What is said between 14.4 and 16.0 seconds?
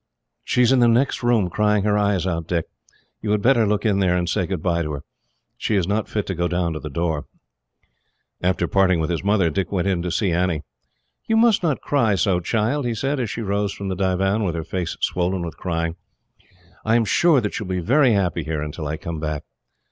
with her face swollen with crying.